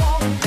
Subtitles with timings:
[0.00, 0.45] more.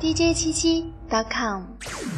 [0.00, 2.17] Dj 七七 .com。